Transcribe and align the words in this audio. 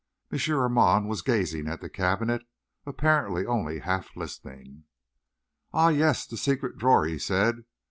M. 0.33 0.39
Armand 0.51 1.07
was 1.09 1.21
gazing 1.21 1.67
at 1.67 1.79
the 1.79 1.87
cabinet, 1.87 2.41
apparently 2.87 3.45
only 3.45 3.77
half 3.77 4.07
listening. 4.15 4.85
"Ah, 5.73 5.89
yes, 5.89 6.25
the 6.25 6.37
secret 6.37 6.79
drawer," 6.79 7.05
he 7.05 7.19
said. 7.19 7.65